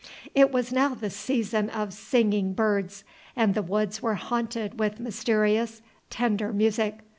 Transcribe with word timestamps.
It 0.33 0.51
was 0.51 0.71
now 0.73 0.95
the 0.95 1.11
season 1.11 1.69
of 1.69 1.93
singing 1.93 2.53
birds, 2.53 3.03
and 3.35 3.53
the 3.53 3.61
woods 3.61 4.01
were 4.01 4.15
haunted 4.15 4.79
with 4.79 4.99
mysterious, 4.99 5.83
tender 6.09 6.51
music. 6.51 7.01